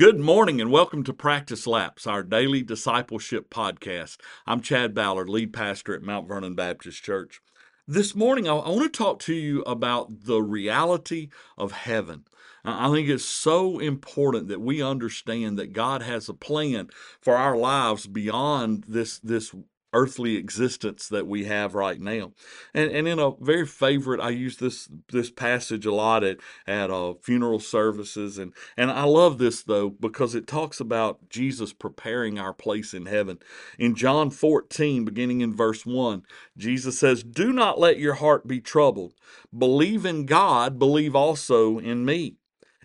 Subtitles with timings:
[0.00, 4.16] Good morning and welcome to Practice Laps, our daily discipleship podcast.
[4.46, 7.42] I'm Chad Ballard, lead pastor at Mount Vernon Baptist Church.
[7.86, 11.28] This morning, I want to talk to you about the reality
[11.58, 12.24] of heaven.
[12.64, 16.88] I think it's so important that we understand that God has a plan
[17.20, 19.54] for our lives beyond this, this
[19.92, 22.32] earthly existence that we have right now.
[22.74, 26.90] And and in a very favorite, I use this this passage a lot at at
[26.90, 32.38] uh, funeral services, and and I love this though because it talks about Jesus preparing
[32.38, 33.38] our place in heaven.
[33.78, 36.22] In John 14, beginning in verse one,
[36.56, 39.14] Jesus says, "Do not let your heart be troubled.
[39.56, 40.78] Believe in God.
[40.78, 42.36] Believe also in me."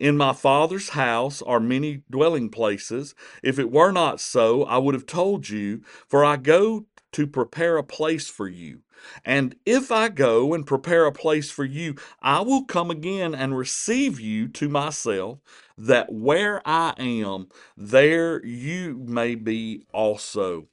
[0.00, 3.14] In my Father's house are many dwelling places.
[3.42, 7.76] If it were not so, I would have told you, for I go to prepare
[7.76, 8.80] a place for you.
[9.24, 13.56] And if I go and prepare a place for you, I will come again and
[13.56, 15.38] receive you to myself,
[15.78, 20.68] that where I am, there you may be also.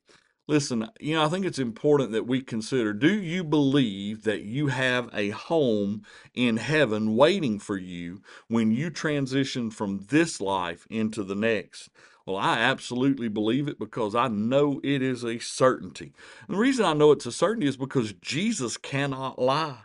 [0.49, 4.67] Listen, you know, I think it's important that we consider do you believe that you
[4.67, 6.03] have a home
[6.33, 11.89] in heaven waiting for you when you transition from this life into the next?
[12.27, 16.11] Well, I absolutely believe it because I know it is a certainty.
[16.45, 19.83] And the reason I know it's a certainty is because Jesus cannot lie.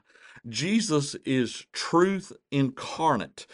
[0.49, 3.47] Jesus is truth incarnate.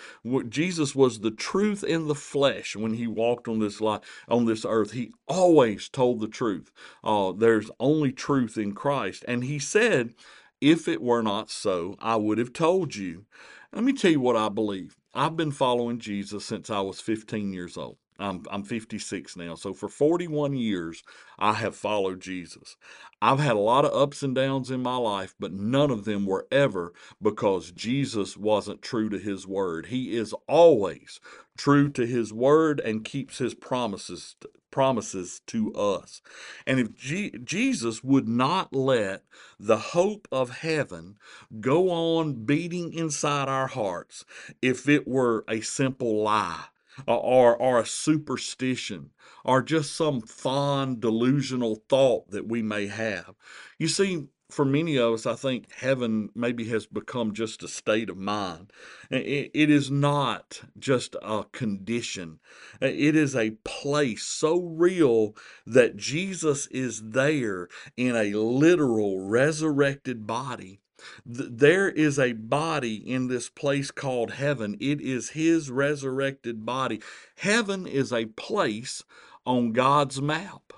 [0.48, 4.64] Jesus was the truth in the flesh when he walked on this life, on this
[4.66, 4.92] earth.
[4.92, 6.72] He always told the truth.
[7.04, 10.14] Uh, there's only truth in Christ, and he said,
[10.62, 13.26] "If it were not so, I would have told you."
[13.70, 14.96] Let me tell you what I believe.
[15.12, 17.98] I've been following Jesus since I was 15 years old.
[18.18, 19.54] I'm, I'm 56 now.
[19.56, 21.02] So for 41 years,
[21.38, 22.76] I have followed Jesus.
[23.22, 26.26] I've had a lot of ups and downs in my life, but none of them
[26.26, 29.86] were ever because Jesus wasn't true to his word.
[29.86, 31.20] He is always
[31.58, 34.36] true to his word and keeps his promises
[34.70, 36.20] promises to us.
[36.66, 39.24] And if G- Jesus would not let
[39.58, 41.16] the hope of heaven
[41.60, 44.24] go on beating inside our hearts
[44.62, 46.66] if it were a simple lie,
[47.06, 49.10] Uh, or, or a superstition
[49.44, 53.34] or just some fond delusional thought that we may have.
[53.78, 58.08] You see, for many of us, I think heaven maybe has become just a state
[58.08, 58.72] of mind.
[59.10, 62.40] it is not just a condition,
[62.80, 70.80] it is a place so real that Jesus is there in a literal resurrected body
[71.24, 74.76] there is a body in this place called heaven.
[74.80, 77.00] It is his resurrected body.
[77.36, 79.04] Heaven is a place
[79.46, 80.72] on God's map.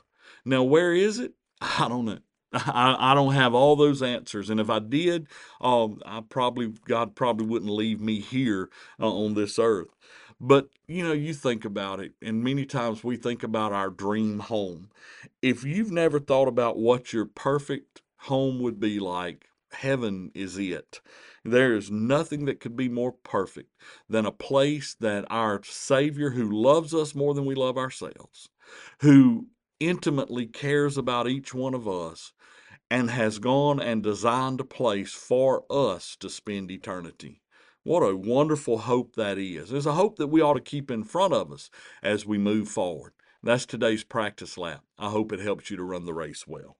[0.44, 1.32] Now, where is it?
[1.60, 2.18] I don't know.
[2.52, 5.28] I, I don't have all those answers, and if I did,
[5.60, 9.88] um, I probably God probably wouldn't leave me here uh, on this earth.
[10.40, 14.40] But you know, you think about it, and many times we think about our dream
[14.40, 14.90] home.
[15.42, 21.00] If you've never thought about what your perfect home would be like, heaven is it.
[21.44, 23.70] There is nothing that could be more perfect
[24.08, 28.48] than a place that our Savior, who loves us more than we love ourselves,
[29.00, 29.46] who
[29.78, 32.32] intimately cares about each one of us,
[32.90, 37.40] and has gone and designed a place for us to spend eternity.
[37.82, 39.70] What a wonderful hope that is.
[39.70, 41.70] There's a hope that we ought to keep in front of us
[42.02, 43.12] as we move forward.
[43.42, 44.84] That's today's practice lap.
[44.98, 46.76] I hope it helps you to run the race well.